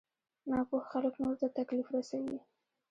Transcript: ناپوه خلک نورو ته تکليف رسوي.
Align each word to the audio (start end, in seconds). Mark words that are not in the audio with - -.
ناپوه 0.49 0.81
خلک 0.91 1.13
نورو 1.21 1.37
ته 1.41 1.47
تکليف 1.57 1.87
رسوي. 1.95 2.37